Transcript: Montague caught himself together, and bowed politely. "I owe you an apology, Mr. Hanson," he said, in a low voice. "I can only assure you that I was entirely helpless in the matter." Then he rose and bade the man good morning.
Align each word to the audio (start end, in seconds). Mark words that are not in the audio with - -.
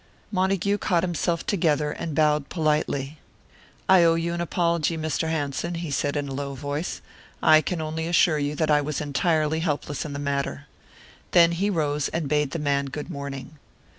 Montague 0.31 0.79
caught 0.79 1.03
himself 1.03 1.45
together, 1.45 1.91
and 1.91 2.15
bowed 2.15 2.49
politely. 2.49 3.19
"I 3.87 4.01
owe 4.03 4.15
you 4.15 4.33
an 4.33 4.41
apology, 4.41 4.97
Mr. 4.97 5.29
Hanson," 5.29 5.75
he 5.75 5.91
said, 5.91 6.17
in 6.17 6.27
a 6.27 6.33
low 6.33 6.55
voice. 6.55 7.01
"I 7.43 7.61
can 7.61 7.79
only 7.81 8.07
assure 8.07 8.39
you 8.39 8.55
that 8.55 8.71
I 8.71 8.81
was 8.81 8.99
entirely 8.99 9.59
helpless 9.59 10.03
in 10.03 10.13
the 10.13 10.17
matter." 10.17 10.65
Then 11.33 11.51
he 11.51 11.69
rose 11.69 12.07
and 12.07 12.27
bade 12.27 12.49
the 12.49 12.57
man 12.57 12.85
good 12.87 13.11
morning. 13.11 13.59